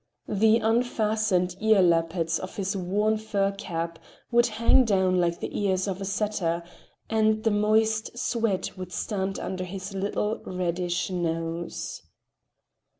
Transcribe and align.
The 0.27 0.57
unfastened 0.57 1.55
ear 1.59 1.83
lappets 1.83 2.39
of 2.39 2.55
his 2.55 2.75
worn 2.75 3.19
fur 3.19 3.51
cap 3.51 3.99
would 4.31 4.47
hang 4.47 4.83
down 4.83 5.19
like 5.21 5.39
the 5.39 5.55
ears 5.55 5.87
of 5.87 6.01
a 6.01 6.05
setter, 6.05 6.63
and 7.07 7.43
the 7.43 7.51
moist 7.51 8.17
sweat 8.17 8.75
would 8.75 8.91
stand 8.91 9.37
under 9.37 9.63
his 9.63 9.93
little 9.93 10.41
reddish 10.43 11.11
nose. 11.11 12.01